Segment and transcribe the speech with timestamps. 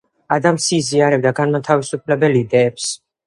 [0.35, 2.89] ადამსი იზიარებდა განმათავისუფლებელ იდეებს.